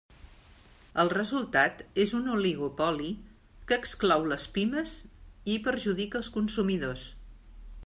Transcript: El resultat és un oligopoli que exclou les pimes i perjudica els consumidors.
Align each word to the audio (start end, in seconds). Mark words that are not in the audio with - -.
El 1.01 1.11
resultat 1.11 1.83
és 2.03 2.13
un 2.19 2.31
oligopoli 2.37 3.11
que 3.73 3.79
exclou 3.83 4.27
les 4.33 4.49
pimes 4.57 4.97
i 5.57 5.61
perjudica 5.69 6.23
els 6.23 6.35
consumidors. 6.39 7.09